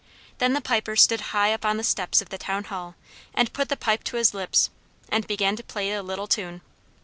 Then 0.39 0.53
the 0.53 0.61
Piper 0.61 0.95
stood 0.95 1.21
high 1.29 1.53
up 1.53 1.63
on 1.63 1.77
the 1.77 1.83
steps 1.83 2.23
of 2.23 2.29
the 2.29 2.39
town 2.39 2.63
hall, 2.63 2.95
and 3.35 3.53
put 3.53 3.69
the 3.69 3.77
pipe 3.77 4.03
to 4.05 4.17
his 4.17 4.33
lips, 4.33 4.71
and 5.09 5.27
began 5.27 5.55
to 5.57 5.63
play 5.63 5.91
a 5.91 6.01
little 6.01 6.25
tune. 6.25 6.61